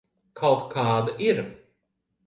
[0.39, 1.47] Kaut kāda ir.